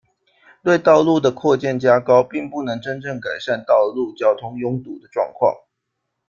[0.63, 5.53] 对道路的扩建加高并不能真正改善城市交通拥堵的状况。